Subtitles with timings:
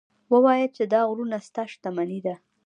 [0.33, 2.35] ووایه چې دا غرونه ستا شتمني ده.